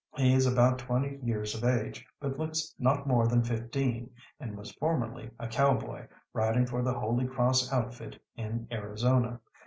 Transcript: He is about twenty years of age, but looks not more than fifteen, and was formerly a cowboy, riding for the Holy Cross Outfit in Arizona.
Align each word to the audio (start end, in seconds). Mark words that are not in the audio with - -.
He 0.17 0.33
is 0.33 0.47
about 0.51 0.79
twenty 0.79 1.19
years 1.21 1.53
of 1.53 1.63
age, 1.63 2.07
but 2.19 2.39
looks 2.39 2.73
not 2.79 3.05
more 3.05 3.27
than 3.27 3.43
fifteen, 3.43 4.09
and 4.39 4.57
was 4.57 4.71
formerly 4.71 5.29
a 5.37 5.47
cowboy, 5.47 6.07
riding 6.33 6.65
for 6.65 6.81
the 6.81 6.97
Holy 6.99 7.27
Cross 7.27 7.71
Outfit 7.71 8.19
in 8.35 8.67
Arizona. 8.71 9.39